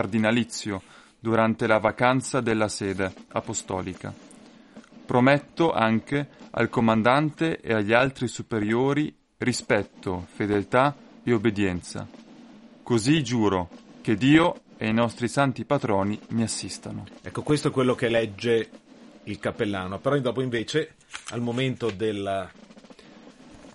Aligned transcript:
cardinalizio 0.00 0.80
durante 1.18 1.66
la 1.66 1.78
vacanza 1.78 2.40
della 2.40 2.68
sede 2.68 3.12
apostolica. 3.32 4.14
Prometto 5.04 5.72
anche 5.72 6.26
al 6.52 6.70
comandante 6.70 7.60
e 7.60 7.74
agli 7.74 7.92
altri 7.92 8.26
superiori 8.26 9.14
rispetto, 9.36 10.26
fedeltà 10.32 10.96
e 11.22 11.32
obbedienza. 11.34 12.08
Così 12.82 13.22
giuro 13.22 13.68
che 14.00 14.16
Dio 14.16 14.62
e 14.78 14.88
i 14.88 14.94
nostri 14.94 15.28
santi 15.28 15.66
patroni 15.66 16.18
mi 16.28 16.42
assistano. 16.42 17.04
Ecco, 17.20 17.42
questo 17.42 17.68
è 17.68 17.70
quello 17.70 17.94
che 17.94 18.08
legge 18.08 18.70
il 19.24 19.38
cappellano, 19.38 19.98
però 19.98 20.18
dopo 20.18 20.40
invece 20.40 20.94
al 21.32 21.42
momento 21.42 21.90
del, 21.90 22.48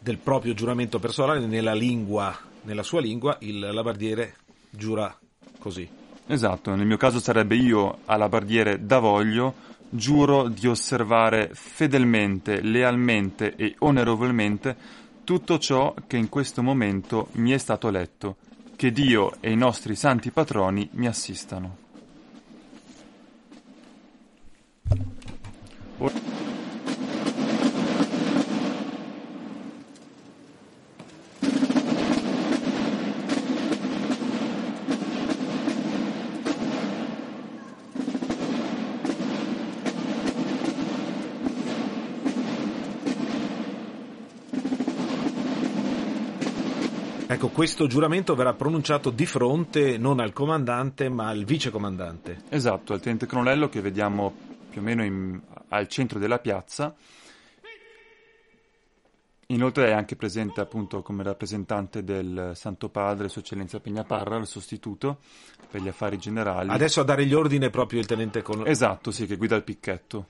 del 0.01 0.17
proprio 0.17 0.55
giuramento 0.55 0.97
personale 0.97 1.45
nella 1.45 1.75
lingua, 1.75 2.35
nella 2.63 2.83
sua 2.83 2.99
lingua, 2.99 3.37
il 3.41 3.59
labardiere 3.59 4.37
giura 4.71 5.15
così. 5.59 6.03
Esatto, 6.27 6.73
nel 6.73 6.87
mio 6.87 6.97
caso 6.97 7.19
sarebbe 7.19 7.55
io 7.55 7.99
alabardiere 8.05 8.85
Davoglio, 8.85 9.53
giuro 9.89 10.47
di 10.47 10.67
osservare 10.67 11.51
fedelmente, 11.53 12.61
lealmente 12.61 13.55
e 13.55 13.75
onorevolmente 13.79 14.75
tutto 15.23 15.59
ciò 15.59 15.93
che 16.07 16.17
in 16.17 16.29
questo 16.29 16.63
momento 16.63 17.27
mi 17.33 17.51
è 17.51 17.57
stato 17.57 17.89
letto, 17.89 18.37
che 18.75 18.91
Dio 18.91 19.33
e 19.39 19.51
i 19.51 19.55
nostri 19.55 19.95
santi 19.95 20.31
patroni 20.31 20.89
mi 20.93 21.07
assistano. 21.07 21.77
Ecco, 47.35 47.49
questo 47.49 47.85
giuramento 47.85 48.33
verrà 48.33 48.53
pronunciato 48.53 49.09
di 49.09 49.25
fronte 49.25 49.97
non 49.97 50.21
al 50.21 50.31
comandante 50.31 51.09
ma 51.09 51.27
al 51.27 51.43
vicecomandante. 51.43 52.43
Esatto, 52.47 52.93
al 52.93 53.01
tenente 53.01 53.25
colonnello 53.25 53.67
che 53.67 53.81
vediamo 53.81 54.33
più 54.69 54.79
o 54.79 54.83
meno 54.83 55.03
in, 55.03 55.41
al 55.67 55.89
centro 55.89 56.17
della 56.17 56.39
piazza. 56.39 56.95
Inoltre 59.47 59.89
è 59.89 59.91
anche 59.91 60.15
presente 60.15 60.61
appunto 60.61 61.01
come 61.01 61.23
rappresentante 61.23 62.05
del 62.05 62.53
Santo 62.55 62.87
Padre, 62.87 63.27
Sua 63.27 63.41
Eccellenza 63.41 63.81
Pegnaparra, 63.81 64.37
il 64.37 64.47
sostituto 64.47 65.17
per 65.69 65.81
gli 65.81 65.89
affari 65.89 66.17
generali. 66.17 66.69
Adesso 66.69 67.01
a 67.01 67.03
dare 67.03 67.25
gli 67.25 67.33
ordini 67.33 67.65
è 67.65 67.69
proprio 67.69 67.99
il 67.99 68.05
tenente 68.05 68.41
colonnello. 68.41 68.71
Esatto, 68.71 69.11
sì, 69.11 69.25
che 69.25 69.35
guida 69.35 69.57
il 69.57 69.63
picchetto. 69.63 70.27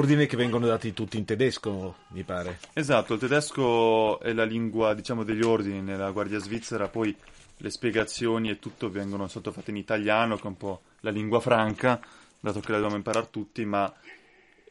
Ordini 0.00 0.24
che 0.24 0.38
vengono 0.38 0.66
dati 0.66 0.94
tutti 0.94 1.18
in 1.18 1.26
tedesco, 1.26 1.94
mi 2.12 2.22
pare. 2.22 2.58
Esatto, 2.72 3.12
il 3.12 3.20
tedesco 3.20 4.18
è 4.20 4.32
la 4.32 4.44
lingua, 4.44 4.94
diciamo, 4.94 5.24
degli 5.24 5.42
ordini 5.42 5.82
nella 5.82 6.10
Guardia 6.10 6.38
Svizzera, 6.38 6.88
poi 6.88 7.14
le 7.58 7.70
spiegazioni 7.70 8.48
e 8.48 8.58
tutto 8.58 8.90
vengono 8.90 9.28
sottofatte 9.28 9.72
in 9.72 9.76
italiano, 9.76 10.36
che 10.36 10.44
è 10.44 10.46
un 10.46 10.56
po' 10.56 10.80
la 11.00 11.10
lingua 11.10 11.38
franca, 11.40 12.00
dato 12.40 12.60
che 12.60 12.70
la 12.70 12.78
dobbiamo 12.78 12.96
imparare 12.96 13.28
tutti, 13.28 13.62
ma 13.66 13.92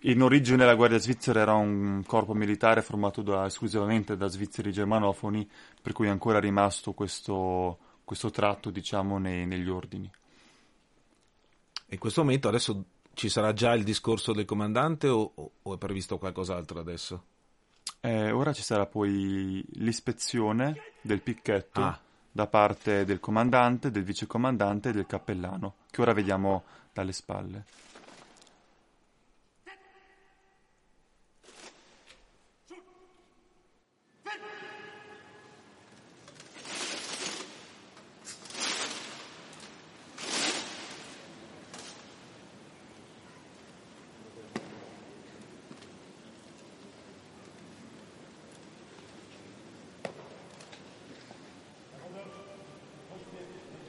in 0.01 0.19
origine 0.23 0.66
la 0.66 0.73
Guardia 0.73 0.97
Svizzera 0.97 1.41
era 1.41 1.53
un 1.53 2.01
corpo 2.07 2.34
militare 2.34 2.81
formato 2.81 3.22
da, 3.22 3.45
esclusivamente 3.45 4.18
da 4.18 4.25
svizzeri 4.29 4.72
germanofoni, 4.72 5.47
per 5.79 5.94
cui 5.94 6.07
è 6.07 6.09
ancora 6.09 6.39
rimasto 6.39 6.94
questo, 6.94 7.78
questo 8.03 8.31
tratto, 8.31 8.72
diciamo, 8.72 9.19
nei, 9.19 9.45
negli 9.45 9.69
ordini. 9.69 10.09
In 11.89 12.00
questo 12.00 12.23
momento 12.23 12.47
adesso 12.47 12.84
ci 13.19 13.28
sarà 13.28 13.52
già 13.52 13.74
il 13.74 13.84
discorso 13.84 14.31
del 14.31 14.46
comandante 14.46 15.09
o, 15.09 15.34
o 15.62 15.74
è 15.74 15.78
previsto 15.78 16.18
qualcos'altro 16.18 16.80
adesso? 16.80 17.24
Eh, 18.00 18.31
ora 18.31 18.53
ci 18.53 18.62
sarà 18.62 18.85
poi 18.85 19.62
l'ispezione 19.74 20.94
del 21.02 21.19
picchetto 21.19 21.81
ah. 21.81 22.00
da 22.31 22.47
parte 22.47 23.03
del 23.03 23.19
comandante, 23.19 23.91
del 23.91 24.06
vicecomandante 24.06 24.88
e 24.88 24.94
del 24.94 25.06
cappellano, 25.06 25.74
che 25.91 26.02
ora 26.02 26.13
vediamo 26.13 26.63
dalle 26.94 27.12
spalle. 27.12 27.66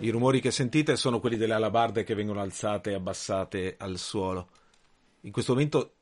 I 0.00 0.09
rumori 0.09 0.41
che 0.41 0.50
sentite 0.50 0.97
sono 0.97 1.21
quelli 1.21 1.37
delle 1.37 1.53
alabarde 1.53 2.05
che 2.05 2.15
vengono 2.15 2.41
alzate 2.41 2.91
e 2.91 2.94
abbassate 2.94 3.77
al 3.78 3.99
suolo. 3.99 4.49
In 5.22 5.33
questo 5.33 5.53
momento 5.53 5.93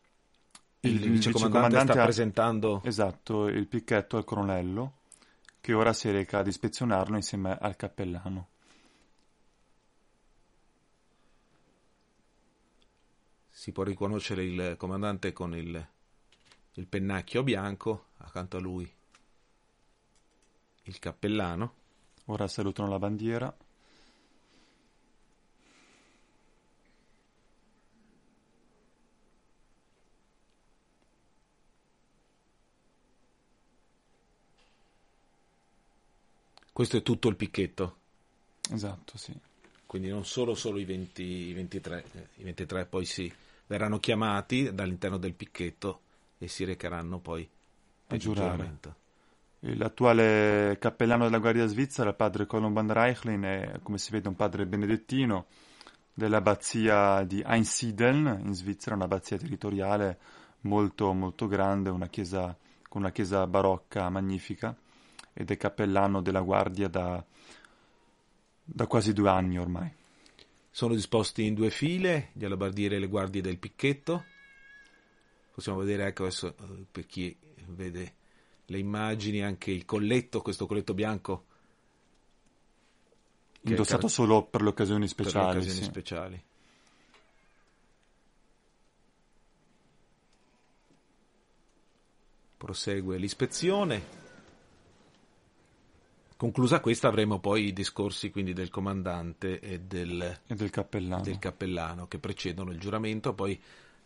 il, 0.80 0.92
il 0.92 1.10
vicecomandante, 1.10 1.16
vicecomandante 1.16 1.92
sta 1.92 2.00
ha, 2.00 2.04
presentando... 2.04 2.82
Esatto, 2.84 3.46
il 3.48 3.66
picchetto 3.66 4.16
al 4.16 4.24
colonnello, 4.24 4.98
che 5.60 5.72
ora 5.72 5.92
si 5.92 6.10
reca 6.12 6.38
ad 6.38 6.46
ispezionarlo 6.46 7.16
insieme 7.16 7.58
al 7.60 7.74
cappellano. 7.74 8.48
Si 13.50 13.72
può 13.72 13.82
riconoscere 13.82 14.44
il 14.44 14.76
comandante 14.78 15.32
con 15.32 15.56
il, 15.56 15.88
il 16.74 16.86
pennacchio 16.86 17.42
bianco, 17.42 18.10
accanto 18.18 18.58
a 18.58 18.60
lui 18.60 18.88
il 20.84 20.98
cappellano. 21.00 21.74
Ora 22.26 22.46
salutano 22.46 22.88
la 22.88 22.98
bandiera. 23.00 23.54
Questo 36.78 36.98
è 36.98 37.02
tutto 37.02 37.26
il 37.26 37.34
picchetto. 37.34 37.96
Esatto, 38.70 39.18
sì. 39.18 39.36
Quindi 39.84 40.10
non 40.10 40.24
solo, 40.24 40.54
solo 40.54 40.78
i, 40.78 40.84
20, 40.84 41.22
i 41.24 41.52
23, 41.52 42.04
i 42.36 42.44
23 42.44 42.86
poi 42.86 43.04
si 43.04 43.32
verranno 43.66 43.98
chiamati 43.98 44.72
dall'interno 44.72 45.16
del 45.16 45.34
picchetto 45.34 46.02
e 46.38 46.46
si 46.46 46.62
recheranno 46.62 47.18
poi 47.18 47.48
a 48.06 48.16
giurare. 48.16 48.78
L'attuale 49.58 50.76
cappellano 50.78 51.24
della 51.24 51.38
Guardia 51.38 51.66
Svizzera, 51.66 52.10
il 52.10 52.14
padre 52.14 52.46
Colomban 52.46 52.92
Reichlin, 52.92 53.42
è 53.42 53.80
come 53.82 53.98
si 53.98 54.12
vede 54.12 54.28
un 54.28 54.36
padre 54.36 54.64
benedettino 54.64 55.46
dell'abbazia 56.14 57.24
di 57.24 57.42
Einsiedeln 57.44 58.42
in 58.44 58.54
Svizzera, 58.54 58.94
un'abbazia 58.94 59.36
territoriale 59.36 60.16
molto 60.60 61.12
molto 61.12 61.48
grande, 61.48 61.90
una 61.90 62.06
chiesa, 62.06 62.56
con 62.88 63.00
una 63.00 63.10
chiesa 63.10 63.48
barocca 63.48 64.08
magnifica 64.10 64.76
ed 65.38 65.52
è 65.52 65.56
cappellano 65.56 66.20
della 66.20 66.40
guardia 66.40 66.88
da, 66.88 67.24
da 68.64 68.86
quasi 68.88 69.12
due 69.12 69.30
anni 69.30 69.56
ormai. 69.56 69.88
Sono 70.68 70.94
disposti 70.94 71.46
in 71.46 71.54
due 71.54 71.70
file 71.70 72.30
gli 72.32 72.44
alabardieri 72.44 72.96
e 72.96 72.98
le 72.98 73.06
guardie 73.06 73.40
del 73.40 73.56
picchetto. 73.56 74.24
Possiamo 75.54 75.78
vedere, 75.78 76.06
ecco 76.08 76.24
adesso 76.24 76.48
eh, 76.48 76.86
per 76.90 77.06
chi 77.06 77.36
vede 77.66 78.14
le 78.66 78.78
immagini, 78.78 79.40
anche 79.44 79.70
il 79.70 79.84
colletto, 79.84 80.42
questo 80.42 80.66
colletto 80.66 80.92
bianco. 80.92 81.44
Indossato 83.60 84.00
car- 84.00 84.10
solo 84.10 84.42
per 84.42 84.62
le 84.62 84.70
occasioni 84.70 85.06
speciali. 85.06 85.44
Per 85.44 85.44
le 85.44 85.58
occasioni 85.60 85.78
sì. 85.78 85.84
speciali. 85.84 86.42
Prosegue 92.56 93.18
l'ispezione. 93.18 94.27
Conclusa 96.38 96.78
questa 96.78 97.08
avremo 97.08 97.40
poi 97.40 97.64
i 97.64 97.72
discorsi 97.72 98.30
quindi 98.30 98.52
del 98.52 98.70
comandante 98.70 99.58
e 99.58 99.80
del, 99.80 100.22
e 100.46 100.54
del, 100.54 100.70
cappellano. 100.70 101.20
del 101.20 101.40
cappellano. 101.40 102.06
che 102.06 102.20
precedono 102.20 102.70
il 102.70 102.78
giuramento, 102.78 103.34
poi 103.34 103.60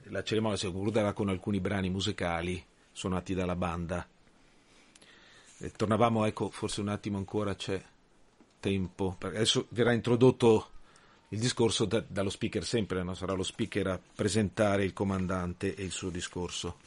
la 0.05 0.23
cerimonia 0.23 0.57
si 0.57 0.65
concluderà 0.65 1.13
con 1.13 1.29
alcuni 1.29 1.61
brani 1.61 1.91
musicali 1.91 2.65
suonati 2.91 3.35
dalla 3.35 3.55
banda 3.55 4.09
E 5.59 5.73
tornavamo, 5.73 6.25
ecco, 6.25 6.49
forse 6.49 6.81
un 6.81 6.89
attimo 6.89 7.19
ancora 7.19 7.55
c'è 7.55 7.85
tempo, 8.61 9.19
adesso 9.21 9.67
verrà 9.69 9.93
introdotto 9.93 10.71
il 11.29 11.39
discorso 11.39 11.85
da, 11.85 12.03
dallo 12.07 12.31
speaker 12.31 12.65
sempre, 12.65 13.03
no? 13.03 13.13
sarà 13.13 13.35
lo 13.35 13.43
speaker 13.43 13.89
a 13.89 14.01
presentare 14.15 14.85
il 14.85 14.95
comandante 14.95 15.75
e 15.75 15.85
il 15.85 15.93
suo 15.93 16.09
discorso. 16.09 16.79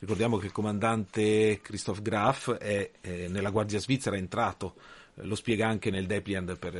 Ricordiamo 0.00 0.38
che 0.38 0.46
il 0.46 0.52
comandante 0.52 1.60
Christoph 1.62 2.00
Graf 2.00 2.52
è 2.52 2.90
eh, 3.02 3.28
nella 3.28 3.50
Guardia 3.50 3.78
Svizzera, 3.78 4.16
è 4.16 4.18
entrato, 4.18 4.74
eh, 5.14 5.26
lo 5.26 5.34
spiega 5.34 5.68
anche 5.68 5.90
nel 5.90 6.06
Depliant 6.06 6.56
per 6.56 6.74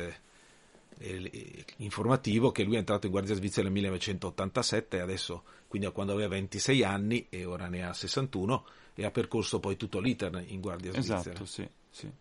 eh, 0.97 1.65
informativo 1.77 2.51
che 2.51 2.63
lui 2.63 2.75
è 2.75 2.79
entrato 2.79 3.05
in 3.05 3.11
Guardia 3.11 3.35
Svizzera 3.35 3.63
nel 3.63 3.73
1987, 3.73 4.99
adesso 4.99 5.43
quindi 5.67 5.87
quando 5.91 6.13
aveva 6.13 6.29
26 6.29 6.83
anni 6.83 7.27
e 7.29 7.45
ora 7.45 7.67
ne 7.67 7.85
ha 7.85 7.93
61 7.93 8.65
e 8.95 9.05
ha 9.05 9.11
percorso 9.11 9.59
poi 9.59 9.77
tutto 9.77 9.99
l'iter 9.99 10.43
in 10.47 10.59
Guardia 10.59 10.91
Svizzera. 10.91 11.19
Esatto, 11.19 11.45
sì, 11.45 11.69
sì. 11.91 12.11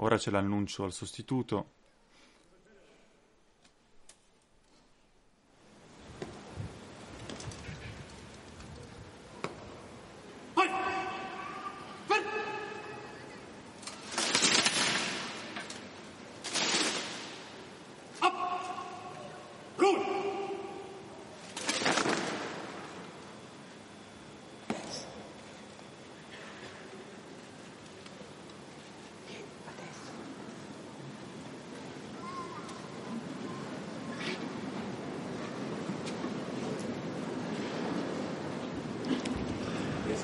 Ora 0.00 0.16
c'è 0.16 0.32
l'annuncio 0.32 0.82
al 0.82 0.92
sostituto. 0.92 1.76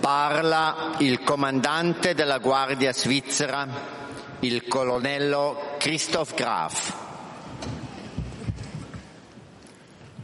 Parla 0.04 0.96
il 0.98 1.22
comandante 1.22 2.12
della 2.12 2.36
Guardia 2.36 2.92
Svizzera, 2.92 3.66
il 4.40 4.68
colonnello 4.68 5.76
Christoph 5.78 6.34
Graf. 6.34 6.92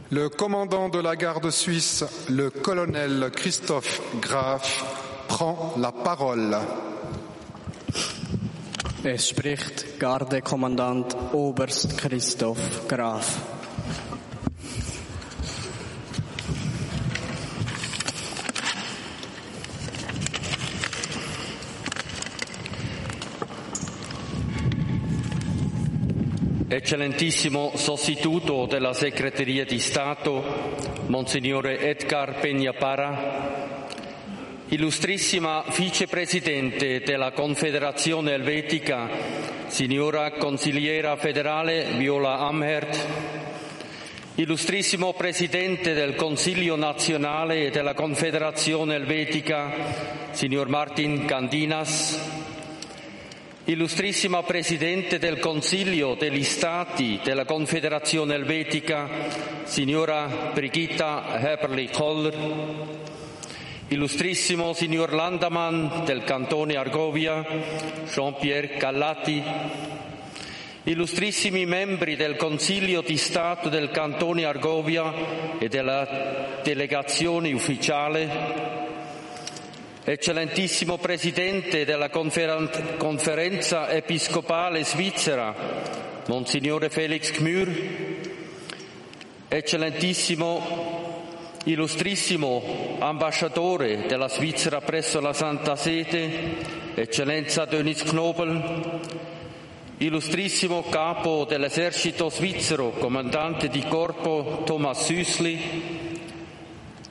Le 0.09 0.29
commandant 0.29 0.87
de 0.87 1.01
la 1.01 1.15
garde 1.15 1.49
suisse, 1.49 2.05
le 2.27 2.51
colonel 2.51 3.31
Christoph 3.33 4.19
Graf, 4.19 5.25
prend 5.25 5.73
la 5.77 5.91
parole. 5.91 6.59
Es 9.01 9.29
spricht 9.29 9.97
Gardekommandant 9.97 11.17
Oberst 11.31 11.95
Christoph 11.97 12.85
Graf. 12.85 13.60
Eccellentissimo 26.73 27.73
sostituto 27.75 28.65
della 28.65 28.93
Segreteria 28.93 29.65
di 29.65 29.77
Stato, 29.77 30.41
Monsignore 31.07 31.81
Edgar 31.81 32.39
Peñapara, 32.39 33.87
illustrissima 34.69 35.65
Vicepresidente 35.75 37.01
della 37.01 37.33
Confederazione 37.33 38.31
Elvetica, 38.35 39.09
Signora 39.67 40.31
Consigliera 40.31 41.17
Federale 41.17 41.87
Viola 41.97 42.39
Amherd, 42.39 42.97
Illustrissimo 44.35 45.11
Presidente 45.11 45.91
del 45.93 46.15
Consiglio 46.15 46.77
nazionale 46.77 47.69
della 47.69 47.93
Confederazione 47.93 48.95
Elvetica, 48.95 49.73
Signor 50.31 50.69
Martin 50.69 51.25
Candinas, 51.25 52.40
Illustrissima 53.65 54.41
Presidente 54.41 55.19
del 55.19 55.37
Consiglio 55.37 56.15
degli 56.15 56.43
Stati 56.43 57.19
della 57.23 57.45
Confederazione 57.45 58.33
Elvetica, 58.33 59.07
Signora 59.65 60.49
Brigitta 60.51 61.39
Heberli-Koller, 61.39 62.33
Illustrissimo 63.89 64.73
Signor 64.73 65.13
Landaman 65.13 66.01
del 66.05 66.23
Cantone 66.23 66.75
Argovia, 66.75 67.45
Jean-Pierre 68.11 68.77
Callati, 68.77 69.43
Illustrissimi 70.85 71.67
membri 71.67 72.15
del 72.15 72.37
Consiglio 72.37 73.01
di 73.01 73.15
Stato 73.15 73.69
del 73.69 73.91
Cantone 73.91 74.43
Argovia 74.43 75.59
e 75.59 75.67
della 75.67 76.59
delegazione 76.63 77.53
ufficiale, 77.53 78.89
Eccellentissimo 80.03 80.97
Presidente 80.97 81.85
della 81.85 82.09
Conferen- 82.09 82.97
Conferenza 82.97 83.87
Episcopale 83.87 84.83
Svizzera, 84.83 85.53
Monsignore 86.25 86.89
Felix 86.89 87.31
Gmür, 87.31 87.69
Eccellentissimo, 89.47 91.19
Illustrissimo 91.65 92.97
Ambasciatore 92.97 94.07
della 94.07 94.27
Svizzera 94.27 94.81
presso 94.81 95.19
la 95.19 95.33
Santa 95.33 95.75
Sede, 95.75 96.31
Eccellenza 96.95 97.65
Dönis 97.65 98.01
Knobel, 98.01 98.99
Illustrissimo 99.97 100.81
Capo 100.89 101.45
dell'Esercito 101.47 102.27
Svizzero, 102.31 102.89
Comandante 102.89 103.67
di 103.69 103.83
Corpo 103.83 104.63
Thomas 104.65 105.07
Süßli, 105.07 105.59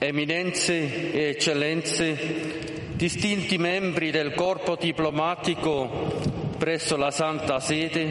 Eminenze 0.03 1.13
e 1.13 1.29
Eccellenze, 1.29 2.70
distinti 3.01 3.57
membri 3.57 4.11
del 4.11 4.35
corpo 4.35 4.77
diplomatico 4.77 5.89
presso 6.59 6.99
la 6.99 7.11
Santa 7.11 7.59
Sede, 7.59 8.11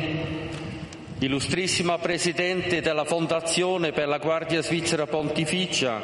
illustrissima 1.20 2.00
Presidente 2.00 2.82
della 2.82 3.04
Fondazione 3.04 3.92
per 3.92 4.08
la 4.08 4.18
Guardia 4.18 4.64
Svizzera 4.64 5.06
Pontificia, 5.06 6.02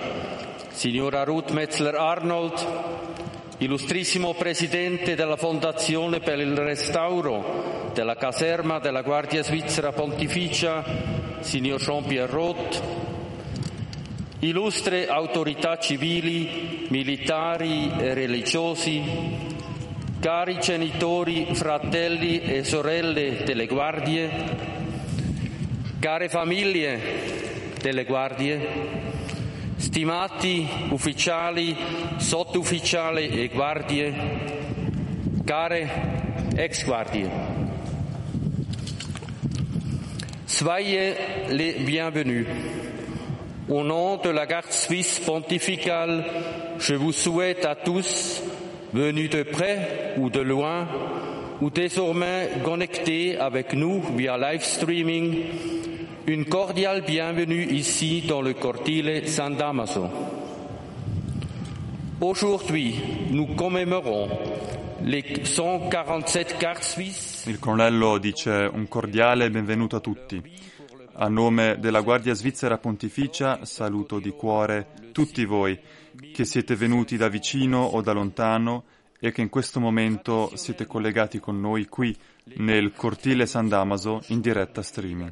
signora 0.69 1.23
Ruth 1.23 1.49
Metzler-Arnold, 1.49 2.67
illustrissimo 3.57 4.35
Presidente 4.35 5.15
della 5.15 5.35
Fondazione 5.35 6.19
per 6.19 6.37
il 6.37 6.55
restauro 6.55 7.89
della 7.91 8.17
caserma 8.17 8.77
della 8.77 9.01
Guardia 9.01 9.41
Svizzera 9.41 9.93
Pontificia, 9.93 10.83
signor 11.39 11.81
Jean-Pierre 11.81 12.31
Roth, 12.31 13.14
illustre 14.45 15.07
autorità 15.07 15.77
civili, 15.77 16.85
militari 16.89 17.91
e 17.97 18.13
religiosi, 18.13 19.01
cari 20.19 20.59
genitori, 20.59 21.47
fratelli 21.53 22.41
e 22.41 22.63
sorelle 22.63 23.43
delle 23.43 23.65
guardie, 23.65 24.29
care 25.99 26.29
famiglie 26.29 27.73
delle 27.81 28.05
guardie, 28.05 28.67
stimati 29.77 30.67
ufficiali, 30.89 31.75
sottufficiali 32.17 33.27
e 33.29 33.47
guardie, 33.49 34.13
care 35.43 36.53
ex 36.55 36.85
guardie. 36.85 37.29
Soyez 40.45 41.17
les 41.49 41.75
bienvenus. 41.83 42.94
Au 43.67 43.83
nom 43.83 44.17
de 44.17 44.29
la 44.29 44.45
garde 44.45 44.71
suisse 44.71 45.19
pontificale, 45.25 46.23
je 46.77 46.93
vous 46.93 47.11
souhaite 47.11 47.65
à 47.65 47.73
tous, 47.73 48.43
venus 48.93 49.31
de 49.31 49.41
près 49.41 50.13
ou 50.17 50.29
de 50.29 50.39
loin, 50.39 50.87
ou 51.61 51.71
désormais 51.71 52.51
connectés 52.63 53.39
avec 53.39 53.73
nous 53.73 54.03
via 54.15 54.37
live 54.37 54.61
streaming, 54.61 55.45
une 56.27 56.45
cordiale 56.45 57.01
bienvenue 57.07 57.65
ici 57.71 58.23
dans 58.27 58.43
le 58.43 58.53
cortile 58.53 59.27
San 59.27 59.55
Damaso. 59.55 60.09
Aujourd'hui, 62.21 62.95
nous 63.31 63.47
commémorons 63.47 64.29
les 65.03 65.23
147 65.43 66.57
gardes 66.59 66.83
suisses. 66.83 67.47
Il 67.47 67.57
dice 68.21 68.47
un 68.47 68.85
cordiale 68.85 69.49
benvenuto 69.49 69.97
a 69.97 70.01
tutti. 70.01 70.41
A 71.17 71.29
nome 71.29 71.77
della 71.79 72.01
Guardia 72.01 72.33
Svizzera 72.33 72.77
Pontificia 72.77 73.63
saluto 73.63 74.19
di 74.19 74.31
cuore 74.31 74.87
tutti 75.13 75.45
voi 75.45 75.79
che 76.33 76.43
siete 76.43 76.75
venuti 76.75 77.15
da 77.15 77.29
vicino 77.29 77.83
o 77.83 78.01
da 78.01 78.11
lontano 78.11 78.83
e 79.17 79.31
che 79.31 79.41
in 79.41 79.47
questo 79.47 79.79
momento 79.79 80.51
siete 80.55 80.85
collegati 80.85 81.39
con 81.39 81.61
noi 81.61 81.85
qui 81.85 82.13
nel 82.57 82.91
cortile 82.91 83.45
San 83.45 83.69
Damaso 83.69 84.23
in 84.27 84.41
diretta 84.41 84.81
streaming. 84.81 85.31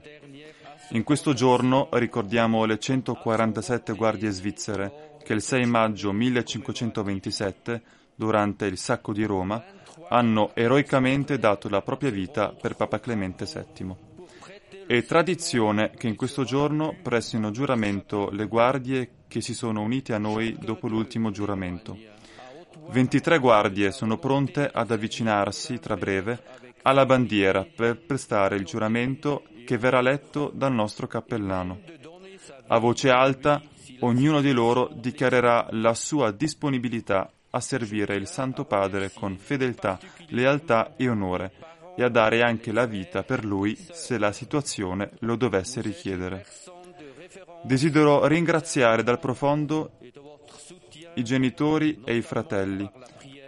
In 0.92 1.04
questo 1.04 1.34
giorno 1.34 1.90
ricordiamo 1.92 2.64
le 2.64 2.80
147 2.80 3.94
guardie 3.94 4.30
svizzere 4.32 5.18
che 5.22 5.34
il 5.34 5.42
6 5.42 5.66
maggio 5.66 6.14
1527 6.14 7.82
durante 8.16 8.66
il 8.66 8.78
sacco 8.78 9.12
di 9.12 9.26
Roma, 9.26 9.62
hanno 10.10 10.52
eroicamente 10.54 11.38
dato 11.38 11.68
la 11.68 11.82
propria 11.82 12.10
vita 12.10 12.50
per 12.50 12.76
Papa 12.76 13.00
Clemente 13.00 13.46
VII. 13.46 14.13
È 14.94 15.04
tradizione 15.06 15.90
che 15.90 16.08
in 16.08 16.16
questo 16.16 16.44
giorno 16.44 16.96
prestino 17.02 17.50
giuramento 17.50 18.30
le 18.30 18.46
guardie 18.46 19.10
che 19.28 19.42
si 19.42 19.56
sono 19.56 19.82
unite 19.82 20.14
a 20.14 20.20
noi 20.20 20.56
dopo 20.60 20.88
l'ultimo 20.88 21.32
giuramento. 21.32 21.98
23 22.92 23.40
guardie 23.40 23.92
sono 23.92 24.20
pronte 24.20 24.70
ad 24.72 24.92
avvicinarsi 24.92 25.80
tra 25.80 25.98
breve 25.98 26.44
alla 26.84 27.08
bandiera 27.08 27.66
per 27.66 28.06
prestare 28.06 28.56
il 28.56 28.66
giuramento 28.66 29.46
che 29.66 29.80
verrà 29.80 30.00
letto 30.00 30.52
dal 30.54 30.74
nostro 30.74 31.08
cappellano. 31.08 31.80
A 32.68 32.78
voce 32.78 33.10
alta, 33.10 33.64
ognuno 34.02 34.42
di 34.42 34.52
loro 34.52 34.92
dichiarerà 34.94 35.70
la 35.72 35.96
sua 35.96 36.30
disponibilità 36.30 37.32
a 37.50 37.60
servire 37.60 38.16
il 38.16 38.28
Santo 38.28 38.64
Padre 38.64 39.12
con 39.12 39.38
fedeltà, 39.38 39.98
lealtà 40.28 40.94
e 40.96 41.10
onore 41.10 41.73
e 41.96 42.04
a 42.04 42.10
dare 42.10 42.42
anche 42.42 42.72
la 42.72 42.86
vita 42.86 43.24
per 43.24 43.46
lui 43.46 43.76
se 43.76 44.18
la 44.18 44.32
situazione 44.32 45.12
lo 45.20 45.36
dovesse 45.36 45.82
richiedere. 45.82 46.46
Desidero 47.64 48.26
ringraziare 48.28 49.04
dal 49.04 49.20
profondo 49.20 49.92
i 51.16 51.24
genitori 51.24 52.02
e 52.04 52.16
i 52.16 52.22
fratelli. 52.22 52.90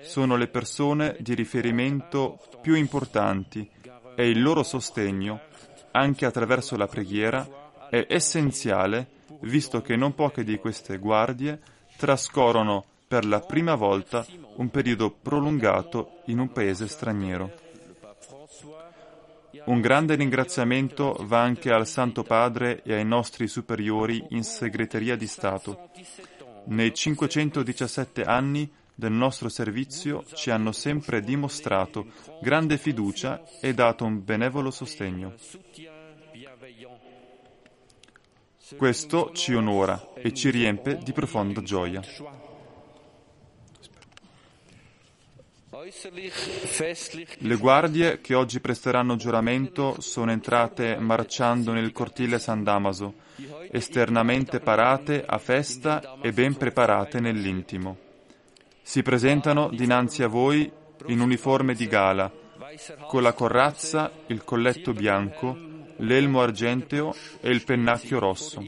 Sono 0.02 0.36
le 0.36 0.48
persone 0.48 1.18
di 1.20 1.34
riferimento 1.34 2.40
più 2.62 2.76
importanti 2.76 3.70
e 4.16 4.30
il 4.30 4.42
loro 4.42 4.64
sostegno, 4.64 5.42
anche 5.92 6.26
attraverso 6.26 6.78
la 6.78 6.88
preghiera, 6.88 7.48
è 7.90 8.06
essenziale 8.10 9.14
visto 9.42 9.82
che 9.82 9.96
non 9.96 10.16
poche 10.16 10.44
di 10.44 10.58
queste 10.58 10.98
guardie 10.98 11.60
trascorrono 11.98 12.84
per 13.08 13.26
la 13.26 13.40
prima 13.40 13.76
volta 13.76 14.26
un 14.56 14.70
periodo 14.70 15.12
prolungato 15.12 16.22
in 16.26 16.40
un 16.40 16.52
paese 16.52 16.88
straniero. 16.88 17.65
Un 19.64 19.80
grande 19.80 20.16
ringraziamento 20.16 21.16
va 21.22 21.42
anche 21.42 21.72
al 21.72 21.88
Santo 21.88 22.24
Padre 22.24 22.82
e 22.84 22.94
ai 22.94 23.06
nostri 23.06 23.48
superiori 23.48 24.24
in 24.30 24.44
segreteria 24.44 25.16
di 25.16 25.28
Stato. 25.28 25.90
Nei 26.66 26.94
517 26.94 28.24
anni 28.24 28.70
del 28.94 29.12
nostro 29.12 29.50
servizio 29.50 30.24
ci 30.34 30.50
hanno 30.50 30.72
sempre 30.72 31.22
dimostrato 31.22 32.08
grande 32.42 32.78
fiducia 32.78 33.44
e 33.62 33.74
dato 33.74 34.06
un 34.06 34.24
benevolo 34.24 34.72
sostegno. 34.72 35.34
Questo 38.78 39.32
ci 39.34 39.54
onora 39.54 40.14
e 40.16 40.34
ci 40.34 40.50
riempie 40.50 40.98
di 40.98 41.14
profonda 41.14 41.62
gioia. 41.62 42.02
Le 47.38 47.56
guardie 47.58 48.20
che 48.20 48.34
oggi 48.34 48.60
presteranno 48.60 49.18
giuramento 49.18 50.02
sono 50.02 50.32
entrate 50.32 50.98
marciando 50.98 51.74
nel 51.74 51.92
cortile 51.92 52.40
San 52.40 52.64
Damaso, 52.64 53.14
esternamente 53.70 54.60
parate 54.62 55.24
a 55.24 55.38
festa 55.38 56.18
e 56.24 56.32
ben 56.32 56.56
preparate 56.56 57.20
nell'intimo. 57.20 57.98
Si 58.82 59.04
presentano 59.04 59.70
dinanzi 59.70 60.24
a 60.24 60.28
voi 60.28 60.72
in 61.06 61.20
uniforme 61.20 61.76
di 61.76 61.86
gala, 61.86 62.32
con 63.06 63.22
la 63.22 63.34
corazza, 63.34 64.12
il 64.28 64.44
colletto 64.44 64.92
bianco, 64.92 65.56
l'elmo 65.98 66.42
argenteo 66.42 67.14
e 67.42 67.52
il 67.52 67.64
pennacchio 67.64 68.18
rosso. 68.18 68.66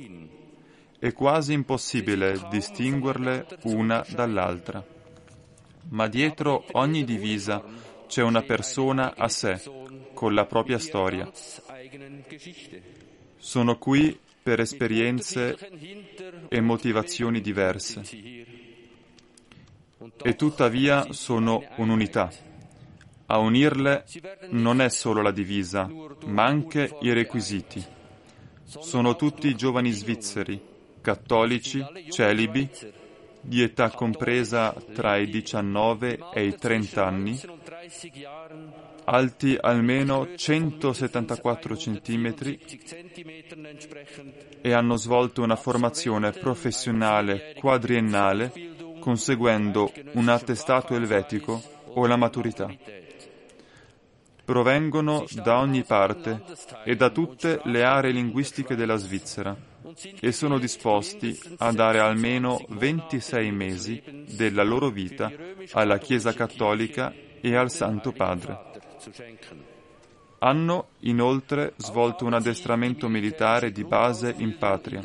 È 1.00 1.12
quasi 1.14 1.54
impossibile 1.54 2.40
distinguerle 2.52 3.48
una 3.64 4.06
dall'altra 4.08 4.96
ma 5.90 6.08
dietro 6.08 6.66
ogni 6.74 7.04
divisa 7.04 7.64
c'è 8.08 8.22
una 8.24 8.42
persona 8.42 9.16
a 9.16 9.28
sé, 9.28 9.62
con 10.14 10.34
la 10.34 10.46
propria 10.46 10.80
storia. 10.80 11.30
Sono 13.38 13.78
qui 13.78 14.18
per 14.42 14.60
esperienze 14.60 15.58
e 16.48 16.62
motivazioni 16.62 17.42
diverse. 17.42 18.02
E 20.24 20.36
tuttavia 20.36 21.12
sono 21.12 21.64
un'unità. 21.76 22.32
A 23.30 23.40
unirle 23.40 24.06
non 24.52 24.80
è 24.80 24.90
solo 24.90 25.22
la 25.22 25.32
divisa, 25.32 25.90
ma 26.26 26.46
anche 26.46 26.96
i 27.02 27.12
requisiti. 27.12 27.84
Sono 28.64 29.16
tutti 29.16 29.54
giovani 29.56 29.92
svizzeri, 29.92 30.62
cattolici, 31.02 31.86
celibi, 32.10 32.70
di 33.48 33.62
età 33.62 33.92
compresa 33.92 34.76
tra 34.94 35.16
i 35.16 35.30
19 35.30 36.20
e 36.34 36.46
i 36.46 36.56
30 36.56 37.06
anni, 37.06 37.40
alti 39.06 39.58
almeno 39.58 40.28
174 40.36 41.76
cm 41.76 42.36
e 44.62 44.74
hanno 44.74 44.98
svolto 44.98 45.44
una 45.44 45.56
formazione 45.56 46.32
professionale 46.32 47.54
quadriennale 47.58 48.52
conseguendo 49.00 49.94
un 50.12 50.28
attestato 50.28 50.94
elvetico 50.94 51.64
o 51.94 52.06
la 52.06 52.18
maturità. 52.18 52.70
Provengono 54.44 55.26
da 55.42 55.60
ogni 55.60 55.84
parte 55.84 56.44
e 56.84 56.98
da 56.98 57.10
tutte 57.10 57.62
le 57.64 57.84
aree 57.84 58.12
linguistiche 58.12 58.76
della 58.76 58.98
Svizzera 58.98 59.56
e 60.20 60.32
sono 60.32 60.58
disposti 60.58 61.38
a 61.58 61.72
dare 61.72 62.00
almeno 62.00 62.64
26 62.70 63.52
mesi 63.52 64.02
della 64.36 64.64
loro 64.64 64.90
vita 64.90 65.32
alla 65.72 65.98
Chiesa 65.98 66.34
Cattolica 66.34 67.14
e 67.40 67.56
al 67.56 67.72
Santo 67.72 68.12
Padre. 68.12 68.66
Hanno 70.40 70.88
inoltre 71.00 71.74
svolto 71.78 72.26
un 72.26 72.34
addestramento 72.34 73.08
militare 73.08 73.72
di 73.72 73.84
base 73.84 74.34
in 74.38 74.58
patria. 74.58 75.02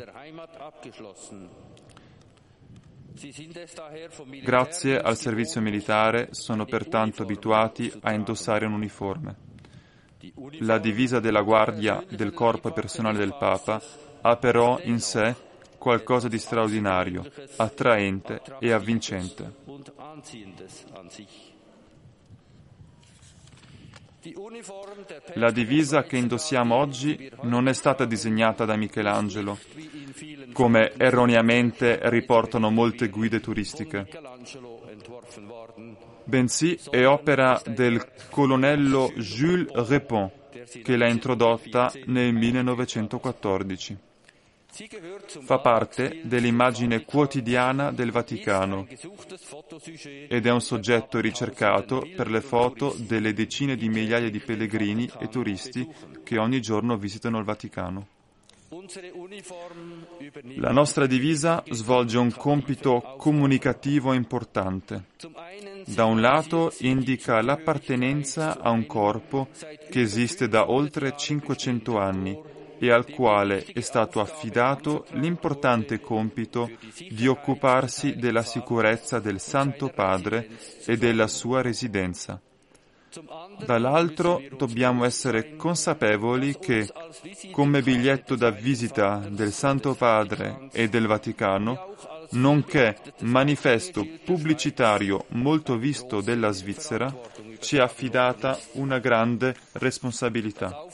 Grazie 4.41 4.99
al 4.99 5.17
servizio 5.17 5.61
militare 5.61 6.29
sono 6.31 6.65
pertanto 6.65 7.23
abituati 7.23 7.91
a 8.01 8.13
indossare 8.13 8.65
un 8.65 8.73
uniforme. 8.73 9.51
La 10.59 10.77
divisa 10.77 11.19
della 11.19 11.41
guardia 11.41 12.03
del 12.09 12.33
corpo 12.33 12.71
personale 12.71 13.17
del 13.17 13.35
Papa 13.37 13.81
ha 14.25 14.37
però 14.37 14.79
in 14.83 14.99
sé 14.99 15.35
qualcosa 15.77 16.29
di 16.29 16.39
straordinario, 16.39 17.29
attraente 17.57 18.41
e 18.59 18.71
avvincente. 18.71 19.53
La 25.33 25.51
divisa 25.51 26.03
che 26.03 26.15
indossiamo 26.15 26.75
oggi 26.75 27.29
non 27.41 27.67
è 27.67 27.73
stata 27.73 28.05
disegnata 28.05 28.63
da 28.63 28.77
Michelangelo, 28.77 29.59
come 30.53 30.93
erroneamente 30.95 31.99
riportano 32.03 32.69
molte 32.69 33.09
guide 33.09 33.41
turistiche, 33.41 34.07
bensì 36.23 36.79
è 36.89 37.05
opera 37.05 37.61
del 37.65 38.01
colonnello 38.29 39.11
Jules 39.17 39.89
Repon, 39.89 40.31
che 40.81 40.95
l'ha 40.95 41.09
introdotta 41.09 41.91
nel 42.05 42.33
1914. 42.33 44.11
Fa 45.43 45.59
parte 45.59 46.21
dell'immagine 46.23 47.05
quotidiana 47.05 47.91
del 47.91 48.09
Vaticano 48.09 48.87
ed 50.27 50.47
è 50.47 50.51
un 50.51 50.61
soggetto 50.61 51.19
ricercato 51.19 52.07
per 52.15 52.27
le 52.31 52.41
foto 52.41 52.95
delle 52.97 53.33
decine 53.33 53.75
di 53.75 53.87
migliaia 53.87 54.31
di 54.31 54.39
pellegrini 54.39 55.07
e 55.19 55.29
turisti 55.29 55.87
che 56.23 56.39
ogni 56.39 56.59
giorno 56.59 56.97
visitano 56.97 57.37
il 57.37 57.43
Vaticano. 57.43 58.07
La 60.55 60.71
nostra 60.71 61.05
divisa 61.05 61.63
svolge 61.69 62.17
un 62.17 62.31
compito 62.31 63.13
comunicativo 63.17 64.13
importante. 64.13 65.03
Da 65.85 66.05
un 66.05 66.19
lato 66.19 66.73
indica 66.79 67.39
l'appartenenza 67.43 68.59
a 68.59 68.71
un 68.71 68.87
corpo 68.87 69.49
che 69.91 70.01
esiste 70.01 70.47
da 70.47 70.71
oltre 70.71 71.15
500 71.15 71.99
anni 71.99 72.51
e 72.83 72.91
al 72.91 73.09
quale 73.09 73.63
è 73.63 73.79
stato 73.79 74.19
affidato 74.19 75.05
l'importante 75.11 76.01
compito 76.01 76.69
di 77.09 77.27
occuparsi 77.27 78.17
della 78.17 78.43
sicurezza 78.43 79.21
del 79.21 79.39
Santo 79.39 79.87
Padre 79.87 80.49
e 80.85 80.97
della 80.97 81.27
sua 81.27 81.61
residenza. 81.61 82.41
Dall'altro 83.65 84.41
dobbiamo 84.57 85.05
essere 85.05 85.55
consapevoli 85.55 86.57
che, 86.59 86.91
come 87.51 87.81
biglietto 87.81 88.35
da 88.35 88.49
visita 88.49 89.29
del 89.29 89.53
Santo 89.53 89.93
Padre 89.93 90.67
e 90.73 90.89
del 90.89 91.07
Vaticano, 91.07 91.95
nonché 92.31 92.97
manifesto 93.21 94.05
pubblicitario 94.25 95.25
molto 95.29 95.77
visto 95.77 96.19
della 96.19 96.51
Svizzera, 96.51 97.15
ci 97.63 97.77
è 97.77 97.79
affidata 97.79 98.59
una 98.73 98.99
grande 98.99 99.55
responsabilità. 99.73 100.85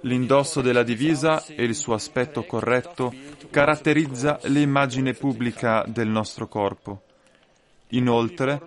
L'indosso 0.00 0.60
della 0.60 0.82
divisa 0.82 1.44
e 1.46 1.62
il 1.62 1.76
suo 1.76 1.94
aspetto 1.94 2.44
corretto 2.44 3.14
caratterizza 3.50 4.40
l'immagine 4.44 5.14
pubblica 5.14 5.84
del 5.86 6.08
nostro 6.08 6.48
corpo. 6.48 7.02
Inoltre, 7.90 8.60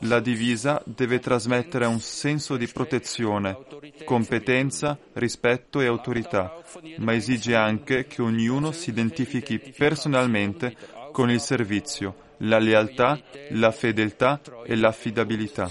la 0.00 0.20
divisa 0.20 0.82
deve 0.84 1.20
trasmettere 1.20 1.86
un 1.86 2.00
senso 2.00 2.56
di 2.56 2.66
protezione, 2.66 3.56
competenza, 4.04 4.98
rispetto 5.14 5.80
e 5.80 5.86
autorità, 5.86 6.60
ma 6.98 7.14
esige 7.14 7.54
anche 7.54 8.06
che 8.06 8.20
ognuno 8.20 8.72
si 8.72 8.90
identifichi 8.90 9.58
personalmente 9.76 10.76
con 11.12 11.30
il 11.30 11.40
servizio, 11.40 12.23
la 12.38 12.58
lealtà, 12.58 13.18
la 13.50 13.70
fedeltà 13.70 14.40
e 14.64 14.76
l'affidabilità. 14.76 15.70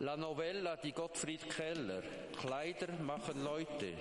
La 0.00 0.14
novella 0.14 0.76
di 0.80 0.92
Gottfried 0.92 1.46
Keller, 1.46 2.28
Kleider 2.36 2.92
machen 3.00 3.42
Leute, 3.42 3.94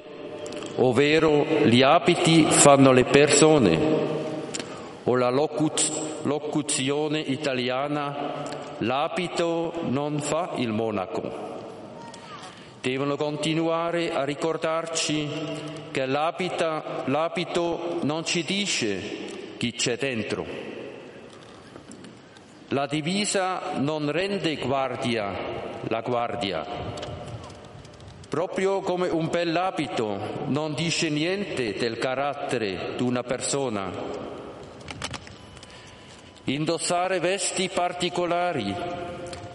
ovvero 0.75 1.45
gli 1.65 1.81
abiti 1.81 2.43
fanno 2.43 2.91
le 2.91 3.05
persone, 3.05 3.79
o 5.05 5.15
la 5.15 5.29
locuz- 5.29 6.23
locuzione 6.23 7.19
italiana, 7.19 8.43
l'abito 8.79 9.71
non 9.83 10.19
fa 10.19 10.55
il 10.57 10.73
monaco. 10.73 11.54
Devono 12.85 13.15
continuare 13.15 14.13
a 14.13 14.23
ricordarci 14.23 15.27
che 15.89 16.05
l'abita, 16.05 17.01
l'abito 17.05 17.97
non 18.03 18.23
ci 18.23 18.43
dice 18.43 19.55
chi 19.57 19.71
c'è 19.71 19.97
dentro. 19.97 20.45
La 22.67 22.85
divisa 22.85 23.71
non 23.77 24.11
rende 24.11 24.57
guardia 24.57 25.33
la 25.87 26.01
guardia. 26.01 26.63
Proprio 28.29 28.81
come 28.81 29.07
un 29.07 29.29
bell'abito 29.29 30.45
non 30.49 30.75
dice 30.75 31.09
niente 31.09 31.73
del 31.73 31.97
carattere 31.97 32.93
di 32.97 33.01
una 33.01 33.23
persona. 33.23 33.91
Indossare 36.43 37.19
vesti 37.19 37.67
particolari, 37.67 38.75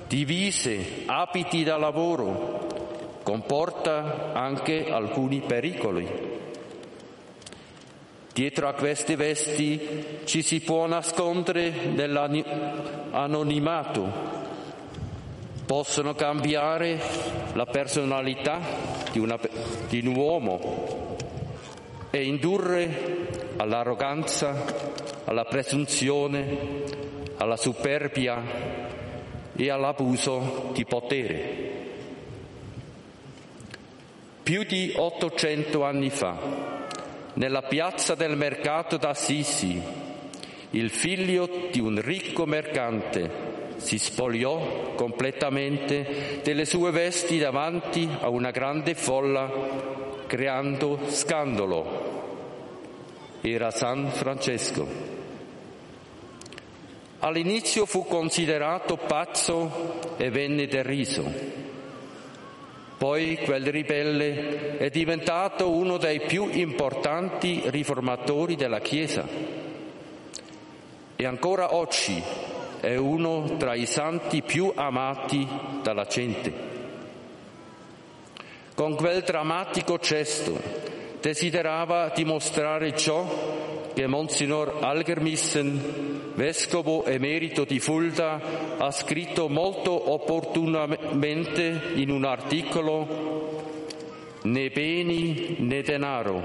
divise, 0.09 1.05
abiti 1.07 1.63
da 1.63 1.77
lavoro, 1.77 2.70
comporta 3.23 4.33
anche 4.33 4.91
alcuni 4.91 5.41
pericoli. 5.41 6.39
Dietro 8.33 8.69
a 8.69 8.75
queste 8.75 9.17
vesti 9.17 10.21
ci 10.25 10.43
si 10.43 10.61
può 10.61 10.87
nascondere 10.87 11.71
nell'anonimato 11.71 14.41
possono 15.71 16.15
cambiare 16.15 17.01
la 17.53 17.65
personalità 17.65 18.59
di, 19.13 19.21
una, 19.21 19.39
di 19.89 20.05
un 20.05 20.17
uomo 20.17 21.17
e 22.11 22.25
indurre 22.25 23.53
all'arroganza, 23.57 24.65
alla 25.27 25.45
presunzione, 25.45 26.59
alla 27.37 27.57
superbia 27.57 28.43
e 29.55 29.71
all'abuso 29.71 30.71
di 30.73 30.85
potere. 30.85 31.70
Più 34.51 34.65
di 34.65 34.93
800 34.97 35.85
anni 35.85 36.11
fa, 36.11 36.37
nella 37.35 37.63
piazza 37.63 38.17
del 38.17 38.37
mercato 38.37 38.97
d'Assisi, 38.97 39.81
il 40.71 40.91
figlio 40.91 41.69
di 41.71 41.79
un 41.79 42.01
ricco 42.01 42.47
mercante 42.47 43.77
si 43.77 43.97
spogliò 43.97 44.95
completamente 44.97 46.41
delle 46.43 46.65
sue 46.65 46.91
vesti 46.91 47.39
davanti 47.39 48.09
a 48.23 48.29
una 48.29 48.51
grande 48.51 48.97
folla, 48.97 49.49
creando 50.27 50.99
scandalo. 51.07 52.19
Era 53.43 53.71
San 53.71 54.11
Francesco. 54.11 54.85
All'inizio 57.21 57.87
fu 57.87 58.05
considerato 58.05 58.97
pazzo 58.97 60.17
e 60.17 60.29
venne 60.29 60.67
deriso. 60.67 61.60
Poi 63.01 63.39
quel 63.45 63.65
ribelle 63.69 64.77
è 64.77 64.91
diventato 64.91 65.71
uno 65.71 65.97
dei 65.97 66.21
più 66.21 66.51
importanti 66.53 67.63
riformatori 67.65 68.57
della 68.57 68.81
Chiesa. 68.81 69.27
E 71.17 71.25
ancora 71.25 71.75
oggi 71.77 72.23
è 72.79 72.97
uno 72.97 73.57
tra 73.57 73.75
i 73.75 73.87
santi 73.87 74.43
più 74.43 74.71
amati 74.75 75.49
dalla 75.81 76.05
gente. 76.05 76.53
Con 78.75 78.97
quel 78.97 79.23
drammatico 79.23 79.97
gesto 79.97 80.61
desiderava 81.23 82.13
dimostrare 82.15 82.95
ciò 82.95 83.70
che 83.93 84.07
Monsignor 84.07 84.79
Algermissen, 84.81 86.33
vescovo 86.35 87.05
emerito 87.05 87.65
di 87.65 87.81
Fulda, 87.81 88.41
ha 88.79 88.91
scritto 88.91 89.49
molto 89.49 90.13
opportunamente 90.13 91.93
in 91.95 92.11
un 92.11 92.25
articolo 92.25 93.39
né 94.43 94.71
beni 94.71 95.57
né 95.59 95.83
denaro, 95.83 96.43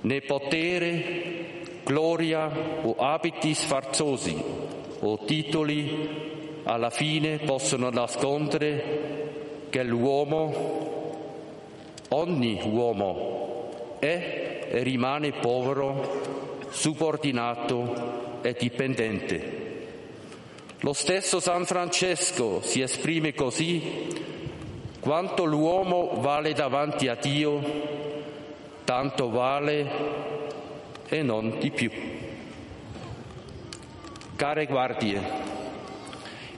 né 0.00 0.20
potere, 0.20 1.60
gloria 1.84 2.50
o 2.82 2.94
abiti 2.96 3.52
sfarzosi 3.54 4.70
o 5.00 5.24
titoli 5.24 6.60
alla 6.64 6.90
fine 6.90 7.38
possono 7.38 7.90
nascondere 7.90 9.66
che 9.68 9.82
l'uomo, 9.82 11.10
ogni 12.10 12.60
uomo, 12.64 13.96
è 13.98 14.41
rimane 14.80 15.32
povero, 15.32 16.66
subordinato 16.70 18.40
e 18.42 18.54
dipendente. 18.58 19.60
Lo 20.80 20.92
stesso 20.94 21.38
San 21.38 21.64
Francesco 21.64 22.60
si 22.62 22.80
esprime 22.80 23.34
così, 23.34 24.08
quanto 24.98 25.44
l'uomo 25.44 26.20
vale 26.20 26.54
davanti 26.54 27.08
a 27.08 27.14
Dio, 27.14 27.60
tanto 28.84 29.30
vale 29.30 29.90
e 31.08 31.22
non 31.22 31.58
di 31.58 31.70
più. 31.70 31.90
Care 34.34 34.66
guardie, 34.66 35.20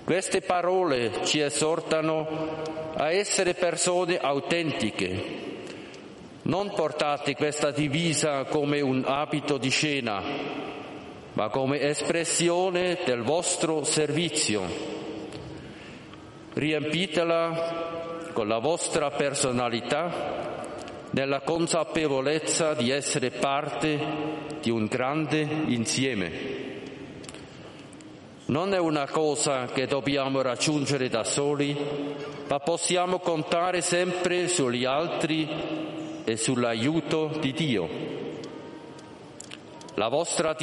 queste 0.05 0.41
parole 0.41 1.25
ci 1.25 1.41
esortano 1.41 2.63
a 2.95 3.11
essere 3.11 3.55
persone 3.55 4.17
autentiche. 4.17 5.53
Non 6.47 6.75
portate 6.75 7.35
questa 7.35 7.71
divisa 7.71 8.45
come 8.45 8.83
un 8.83 9.03
abito 9.07 9.57
di 9.57 9.71
scena, 9.71 10.23
ma 11.33 11.49
come 11.49 11.81
espressione 11.81 12.99
del 13.03 13.23
vostro 13.23 13.83
servizio. 13.83 14.63
Riempitela 16.53 18.29
con 18.35 18.47
la 18.47 18.59
vostra 18.59 19.11
personalità 19.11 20.73
nella 21.13 21.41
consapevolezza 21.41 22.75
di 22.75 22.91
essere 22.91 23.31
parte 23.31 23.99
di 24.61 24.69
un 24.69 24.85
grande 24.85 25.41
insieme. 25.41 26.53
Non 28.47 28.75
è 28.75 28.79
una 28.79 29.09
cosa 29.09 29.65
che 29.65 29.87
dobbiamo 29.87 30.43
raggiungere 30.43 31.09
da 31.09 31.25
soli, 31.25 31.75
ma 32.47 32.59
possiamo 32.59 33.19
contare 33.19 33.81
sempre 33.81 34.47
sugli 34.49 34.85
altri 34.85 35.94
e 36.25 36.37
sull'aiuto 36.37 37.37
di 37.41 37.53
Dio. 37.53 37.89
La 39.95 40.09
vostra 40.09 40.57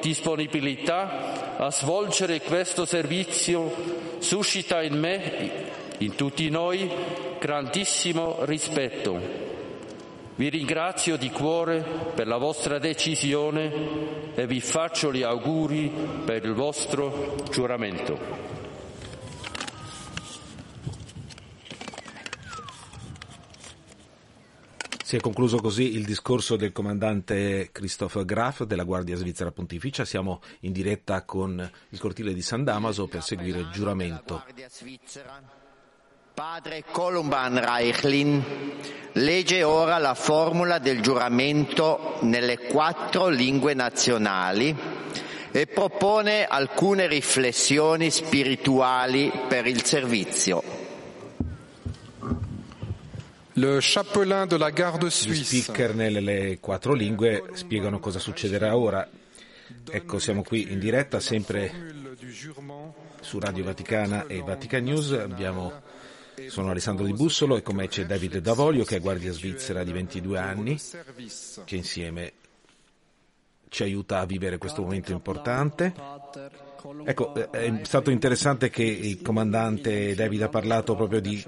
disponibilità 0.00 1.56
a 1.56 1.70
svolgere 1.70 2.40
questo 2.40 2.84
servizio 2.84 3.72
suscita 4.18 4.82
in 4.82 4.98
me, 4.98 5.68
in 5.98 6.16
tutti 6.16 6.48
noi, 6.50 6.90
grandissimo 7.38 8.38
rispetto 8.40 9.48
vi 10.40 10.48
ringrazio 10.48 11.18
di 11.18 11.28
cuore 11.28 11.84
per 12.14 12.26
la 12.26 12.38
vostra 12.38 12.78
decisione 12.78 14.32
e 14.34 14.46
vi 14.46 14.62
faccio 14.62 15.12
gli 15.12 15.22
auguri 15.22 15.92
per 16.24 16.46
il 16.46 16.54
vostro 16.54 17.36
giuramento. 17.50 18.49
Si 25.10 25.16
è 25.16 25.20
concluso 25.20 25.56
così 25.56 25.96
il 25.96 26.04
discorso 26.04 26.54
del 26.54 26.70
comandante 26.70 27.70
Christoph 27.72 28.24
Graf 28.24 28.62
della 28.62 28.84
Guardia 28.84 29.16
Svizzera 29.16 29.50
Pontificia. 29.50 30.04
Siamo 30.04 30.40
in 30.60 30.70
diretta 30.70 31.24
con 31.24 31.68
il 31.88 31.98
cortile 31.98 32.32
di 32.32 32.42
San 32.42 32.62
Damaso 32.62 33.08
per 33.08 33.24
seguire 33.24 33.58
il 33.58 33.70
giuramento. 33.72 34.44
Padre 36.32 36.84
Columban 36.92 37.58
Reichlin 37.58 38.40
legge 39.14 39.64
ora 39.64 39.98
la 39.98 40.14
formula 40.14 40.78
del 40.78 41.00
giuramento 41.00 42.18
nelle 42.20 42.58
quattro 42.58 43.26
lingue 43.26 43.74
nazionali 43.74 44.72
e 45.50 45.66
propone 45.66 46.46
alcune 46.46 47.08
riflessioni 47.08 48.12
spirituali 48.12 49.32
per 49.48 49.66
il 49.66 49.82
servizio. 49.82 50.79
Le 53.60 53.78
chapelain 53.82 54.46
de 54.46 54.56
la 54.56 54.70
garde 54.70 55.08
Gli 55.08 55.10
suisse. 55.10 55.60
speaker 55.60 55.94
nelle 55.94 56.58
quattro 56.60 56.94
lingue 56.94 57.44
spiegano 57.52 57.98
cosa 57.98 58.18
succederà 58.18 58.74
ora. 58.74 59.06
Ecco, 59.90 60.18
siamo 60.18 60.42
qui 60.42 60.72
in 60.72 60.78
diretta 60.78 61.20
sempre 61.20 61.70
su 63.20 63.38
Radio 63.38 63.62
Vaticana 63.64 64.26
e 64.26 64.40
Vatican 64.40 64.82
News. 64.84 65.12
Abbiamo, 65.12 65.82
sono 66.46 66.70
Alessandro 66.70 67.04
Di 67.04 67.12
Bussolo 67.12 67.58
e 67.58 67.62
con 67.62 67.76
me 67.76 67.86
c'è 67.86 68.06
Davide 68.06 68.40
Davoglio 68.40 68.84
che 68.84 68.96
è 68.96 69.00
guardia 69.00 69.30
svizzera 69.30 69.84
di 69.84 69.92
22 69.92 70.38
anni, 70.38 70.80
che 71.66 71.76
insieme 71.76 72.32
ci 73.68 73.82
aiuta 73.82 74.20
a 74.20 74.24
vivere 74.24 74.56
questo 74.56 74.80
momento 74.80 75.12
importante. 75.12 75.92
Ecco, 77.04 77.34
è 77.34 77.80
stato 77.82 78.10
interessante 78.10 78.70
che 78.70 78.82
il 78.82 79.20
comandante 79.20 80.14
David 80.14 80.42
ha 80.42 80.48
parlato 80.48 80.94
proprio 80.94 81.20
di 81.20 81.44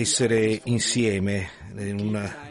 essere 0.00 0.60
insieme 0.64 1.50
una, 1.74 2.50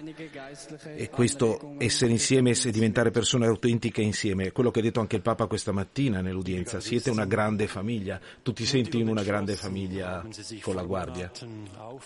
e 0.96 1.10
questo 1.10 1.76
essere 1.78 2.12
insieme 2.12 2.52
e 2.52 2.72
diventare 2.72 3.12
persone 3.12 3.48
autentiche 3.48 4.02
insieme, 4.02 4.52
quello 4.52 4.72
che 4.72 4.80
ha 4.80 4.84
detto 4.84 5.00
anche 5.00 5.16
il 5.16 5.22
Papa 5.22 5.48
questa 5.48 5.72
mattina 5.72 6.22
nell'udienza, 6.22 6.80
siete 6.80 7.10
una 7.10 7.26
grande 7.26 7.68
famiglia, 7.68 8.20
tu 8.44 8.54
ti 8.54 8.66
senti 8.66 9.00
in 9.00 9.08
una 9.08 9.24
grande 9.24 9.56
famiglia 9.56 10.26
con 10.62 10.76
la 10.76 10.84
Guardia? 10.84 11.32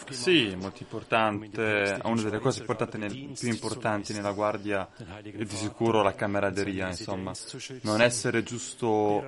Sì, 0.10 0.56
molto 0.60 0.82
importante, 0.82 1.99
una 2.03 2.21
delle 2.21 2.39
cose 2.39 2.65
nel, 2.93 3.34
più 3.38 3.49
importanti 3.49 4.13
nella 4.13 4.32
Guardia 4.32 4.89
è 5.21 5.43
di 5.43 5.56
sicuro 5.56 6.01
la 6.01 6.15
camaraderia, 6.15 6.88
insomma, 6.88 7.34
non 7.82 8.01
essere 8.01 8.43
giusto 8.43 9.23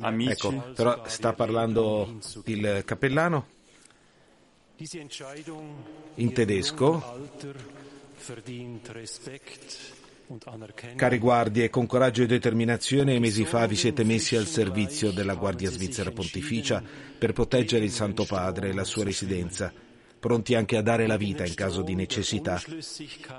amici. 0.00 0.30
Ecco, 0.30 0.72
però 0.74 1.02
sta 1.06 1.32
parlando 1.32 2.18
il 2.44 2.82
cappellano? 2.84 3.54
In 6.16 6.32
tedesco. 6.34 7.02
Cari 10.96 11.18
guardie, 11.18 11.70
con 11.70 11.86
coraggio 11.86 12.24
e 12.24 12.26
determinazione 12.26 13.18
mesi 13.18 13.44
fa 13.44 13.66
vi 13.66 13.76
siete 13.76 14.04
messi 14.04 14.36
al 14.36 14.46
servizio 14.46 15.12
della 15.12 15.34
Guardia 15.34 15.70
Svizzera 15.70 16.10
Pontificia 16.10 16.82
per 17.16 17.32
proteggere 17.32 17.84
il 17.84 17.90
Santo 17.90 18.24
Padre 18.24 18.68
e 18.68 18.74
la 18.74 18.84
sua 18.84 19.04
residenza, 19.04 19.72
pronti 20.18 20.54
anche 20.54 20.76
a 20.76 20.82
dare 20.82 21.06
la 21.06 21.16
vita 21.16 21.46
in 21.46 21.54
caso 21.54 21.80
di 21.80 21.94
necessità. 21.94 22.60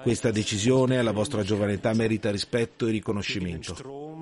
Questa 0.02 0.32
decisione 0.32 0.98
alla 0.98 1.12
vostra 1.12 1.44
giovane 1.44 1.74
età 1.74 1.94
merita 1.94 2.32
rispetto 2.32 2.88
e 2.88 2.92
riconoscimento. 2.92 4.17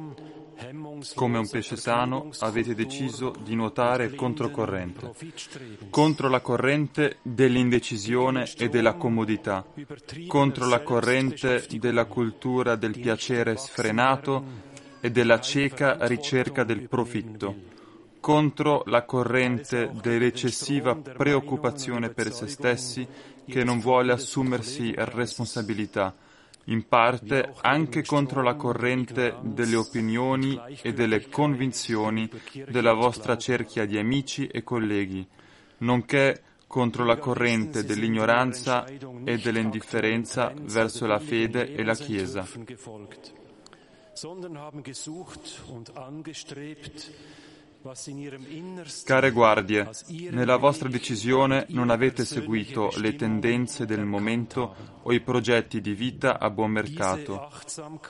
Come 1.14 1.38
un 1.38 1.48
pesce 1.48 1.76
sano 1.76 2.30
avete 2.40 2.74
deciso 2.74 3.34
di 3.44 3.54
nuotare 3.54 4.16
controcorrente, 4.16 5.14
contro 5.90 6.30
la 6.30 6.40
corrente 6.40 7.18
dell'indecisione 7.22 8.50
e 8.58 8.70
della 8.70 8.94
comodità, 8.94 9.66
contro 10.28 10.68
la 10.68 10.82
corrente 10.82 11.66
della 11.80 12.06
cultura 12.06 12.76
del 12.76 13.00
piacere 13.00 13.56
sfrenato 13.58 14.44
e 15.00 15.12
della 15.12 15.40
cieca 15.40 15.98
ricerca 16.08 16.64
del 16.64 16.88
profitto, 16.88 17.56
contro 18.20 18.84
la 18.88 19.04
corrente 19.04 19.92
dell'eccessiva 20.02 20.96
preoccupazione 20.96 22.10
per 22.10 22.32
se 22.34 22.48
stessi 22.48 23.08
che 23.46 23.64
non 23.64 23.80
vuole 23.80 24.12
assumersi 24.12 24.94
responsabilità 24.96 26.16
in 26.66 26.88
parte 26.88 27.54
anche 27.62 28.04
contro 28.04 28.42
la 28.42 28.56
corrente 28.56 29.36
delle 29.42 29.76
opinioni 29.76 30.60
e 30.82 30.94
delle 30.94 31.28
convinzioni 31.30 32.30
della 32.68 32.94
vostra 32.94 33.38
cerchia 33.38 33.86
di 33.86 33.98
amici 33.98 34.48
e 34.48 34.64
colleghi, 34.64 35.26
nonché 35.80 36.42
contro 36.68 37.06
la 37.06 37.18
corrente 37.18 37.84
dell'ignoranza 37.84 38.86
e 38.86 39.38
dell'indifferenza 39.38 40.54
verso 40.56 41.06
la 41.06 41.20
fede 41.20 41.74
e 41.74 41.84
la 41.84 41.96
Chiesa. 41.96 42.46
Care 49.04 49.30
guardie, 49.30 49.88
nella 50.32 50.58
vostra 50.58 50.90
decisione 50.90 51.68
non 51.70 51.92
avete 51.92 52.26
seguito 52.26 52.92
le 52.96 53.16
tendenze 53.16 53.86
del 53.86 54.04
momento 54.06 54.76
o 55.04 55.14
i 55.14 55.22
progetti 55.22 55.82
di 55.82 55.94
vita 55.94 56.40
a 56.40 56.50
buon 56.50 56.72
mercato, 56.72 57.48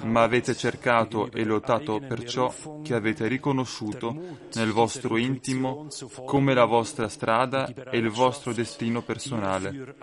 ma 0.04 0.24
avete 0.24 0.56
cercato 0.56 1.30
e 1.30 1.44
lottato 1.44 2.00
per 2.00 2.24
ciò 2.24 2.54
che 2.84 2.94
avete 2.94 3.28
riconosciuto 3.28 4.16
nel 4.54 4.72
vostro 4.72 5.18
intimo 5.18 5.88
come 6.24 6.54
la 6.54 6.66
vostra 6.66 7.10
strada 7.10 7.68
e 7.68 7.98
il 7.98 8.10
vostro 8.10 8.54
destino 8.54 9.02
personale. 9.02 9.94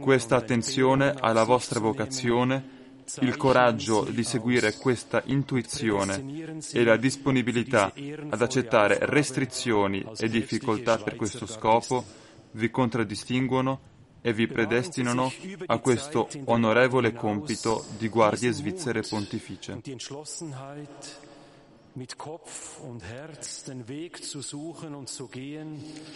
Questa 0.00 0.34
attenzione 0.34 1.14
alla 1.16 1.44
vostra 1.44 1.78
vocazione 1.78 2.78
il 3.20 3.36
coraggio 3.36 4.04
di 4.04 4.22
seguire 4.22 4.74
questa 4.74 5.22
intuizione 5.26 6.58
e 6.72 6.84
la 6.84 6.96
disponibilità 6.96 7.92
ad 8.28 8.42
accettare 8.42 8.98
restrizioni 9.02 10.04
e 10.18 10.28
difficoltà 10.28 10.98
per 10.98 11.16
questo 11.16 11.46
scopo 11.46 12.04
vi 12.52 12.70
contraddistinguono 12.70 13.88
e 14.22 14.32
vi 14.32 14.46
predestinano 14.46 15.32
a 15.66 15.78
questo 15.78 16.28
onorevole 16.44 17.12
compito 17.12 17.84
di 17.96 18.08
guardie 18.08 18.52
svizzere 18.52 19.02
pontificie. 19.02 19.80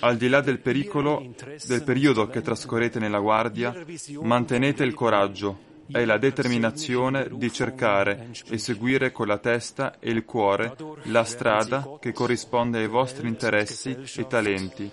Al 0.01 0.17
di 0.17 0.29
là 0.29 0.41
del 0.41 0.61
pericolo, 0.61 1.35
del 1.67 1.83
periodo 1.83 2.29
che 2.29 2.43
trascorrete 2.43 2.99
nella 2.99 3.19
guardia, 3.19 3.75
mantenete 4.21 4.85
il 4.85 4.95
coraggio 4.95 5.73
è 5.91 6.05
la 6.05 6.19
determinazione 6.19 7.29
di 7.33 7.53
cercare 7.53 8.31
e 8.49 8.59
seguire 8.59 9.13
con 9.13 9.27
la 9.27 9.39
testa 9.39 9.99
e 9.99 10.11
il 10.11 10.25
cuore 10.25 10.77
la 11.05 11.25
strada 11.25 11.99
che 12.01 12.13
corrisponde 12.13 12.79
ai 12.79 12.89
vostri 12.89 13.29
interessi 13.29 13.97
e 14.17 14.27
talenti, 14.27 14.91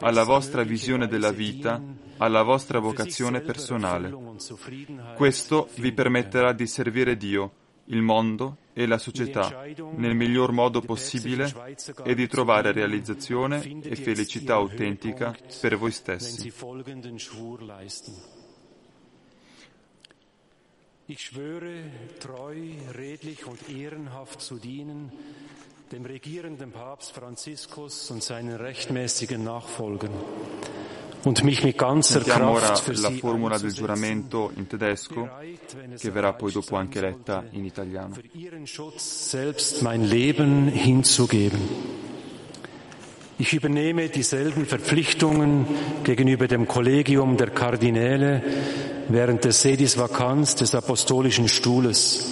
alla 0.00 0.24
vostra 0.24 0.62
visione 0.62 1.06
della 1.06 1.32
vita, 1.32 1.80
alla 2.18 2.42
vostra 2.42 2.78
vocazione 2.78 3.40
personale. 3.40 4.14
Questo 5.16 5.68
vi 5.76 5.92
permetterà 5.92 6.52
di 6.52 6.66
servire 6.66 7.16
Dio, 7.16 7.52
il 7.86 8.02
mondo 8.02 8.58
e 8.72 8.86
la 8.86 8.98
società 8.98 9.64
nel 9.96 10.14
miglior 10.14 10.52
modo 10.52 10.80
possibile 10.80 11.74
e 12.04 12.14
di 12.14 12.28
trovare 12.28 12.72
realizzazione 12.72 13.80
e 13.82 13.96
felicità 13.96 14.54
autentica 14.54 15.36
per 15.60 15.76
voi 15.76 15.90
stessi. 15.90 16.52
Ich 21.10 21.22
schwöre, 21.22 21.72
treu, 22.20 22.54
redlich 22.96 23.44
und 23.44 23.58
ehrenhaft 23.68 24.40
zu 24.40 24.58
dienen, 24.58 25.10
dem 25.90 26.06
regierenden 26.06 26.70
Papst 26.70 27.10
Franziskus 27.10 28.12
und 28.12 28.22
seinen 28.22 28.54
rechtmäßigen 28.54 29.42
Nachfolgern 29.42 30.12
und 31.24 31.42
mich 31.42 31.64
mit 31.64 31.76
ganzer 31.76 32.20
Sentiamo 32.20 32.52
ora 32.52 32.80
la 32.86 33.10
formula 33.10 33.58
del 33.58 33.72
giuramento 33.72 34.52
in 34.54 34.68
tedesco, 34.68 35.28
che 35.98 36.12
verrà 36.12 36.32
poi 36.34 36.52
dopo 36.52 36.76
anche 36.76 37.00
letta 37.00 37.42
in 37.50 37.64
italiano. 37.64 38.14
für 38.14 38.38
ihren 38.38 38.68
Schutz 38.68 39.30
selbst 39.30 39.82
mein 39.82 40.04
Leben 40.04 40.68
hinzugeben. 40.68 41.60
Ich 43.36 43.52
übernehme 43.52 44.10
dieselben 44.10 44.64
Verpflichtungen 44.64 45.66
gegenüber 46.04 46.46
dem 46.46 46.68
Kollegium 46.68 47.36
der 47.36 47.50
Kardinäle 47.50 48.44
während 49.10 49.44
der 49.44 49.52
Sedis 49.52 49.98
Vakanz 49.98 50.54
des 50.54 50.74
Apostolischen 50.74 51.48
Stuhles. 51.48 52.26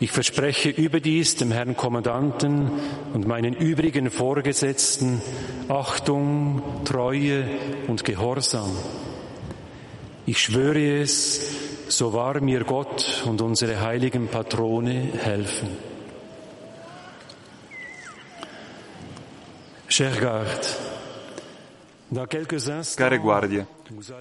Ich 0.00 0.10
verspreche 0.10 0.68
überdies 0.68 1.36
dem 1.36 1.50
Herrn 1.50 1.76
Kommandanten 1.76 2.70
und 3.14 3.26
meinen 3.26 3.54
übrigen 3.54 4.10
Vorgesetzten 4.10 5.20
Achtung, 5.68 6.62
Treue 6.84 7.48
und 7.86 8.04
Gehorsam. 8.04 8.70
Ich 10.26 10.40
schwöre 10.40 11.00
es, 11.00 11.40
so 11.88 12.12
wahr 12.12 12.40
mir 12.40 12.64
Gott 12.64 13.22
und 13.24 13.40
unsere 13.40 13.80
heiligen 13.80 14.28
Patrone 14.28 15.10
helfen. 15.22 15.68
Cher 19.88 20.12
Care 22.10 23.18
guardie, 23.18 23.66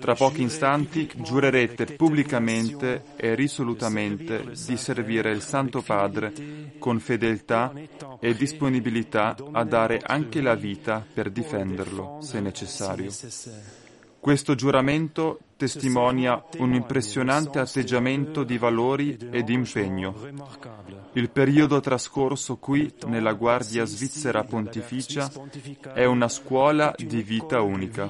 tra 0.01 0.13
pochi 0.13 0.43
istanti 0.43 1.09
giurerete 1.15 1.85
pubblicamente 1.95 3.03
e 3.15 3.33
risolutamente 3.33 4.43
di 4.65 4.75
servire 4.75 5.31
il 5.31 5.41
Santo 5.41 5.81
Padre 5.81 6.33
con 6.79 6.99
fedeltà 6.99 7.71
e 8.19 8.35
disponibilità 8.35 9.37
a 9.53 9.63
dare 9.63 10.01
anche 10.03 10.41
la 10.41 10.55
vita 10.55 11.05
per 11.13 11.29
difenderlo, 11.29 12.17
se 12.19 12.41
necessario. 12.41 13.09
Questo 14.19 14.55
giuramento 14.55 15.39
testimonia 15.57 16.43
un 16.59 16.73
impressionante 16.73 17.59
atteggiamento 17.59 18.43
di 18.43 18.57
valori 18.57 19.17
e 19.31 19.43
di 19.43 19.53
impegno. 19.53 20.15
Il 21.13 21.29
periodo 21.31 21.79
trascorso 21.79 22.57
qui 22.57 22.93
nella 23.07 23.33
Guardia 23.33 23.83
Svizzera 23.85 24.43
Pontificia 24.43 25.29
è 25.93 26.05
una 26.05 26.29
scuola 26.29 26.93
di 26.95 27.23
vita 27.23 27.61
unica. 27.61 28.09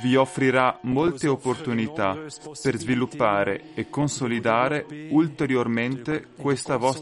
vi 0.00 0.16
offrirà 0.16 0.78
molte 0.82 1.28
opportunità 1.28 2.16
per 2.62 2.76
sviluppare 2.76 3.74
e 3.74 3.88
consolidare 3.90 4.86
ulteriormente 5.10 6.28
questa 6.36 6.76
vostra 6.76 6.90